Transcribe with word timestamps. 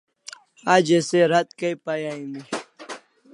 A 0.73 0.75
ze 0.85 0.97
se 1.07 1.07
thi 1.09 1.21
rat 1.31 1.49
kay 1.59 1.75
pay 1.83 2.03
aimi 2.11 2.41